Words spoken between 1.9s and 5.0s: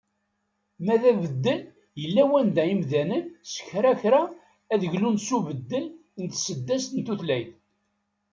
yella wanda imdanen, s kra kra ad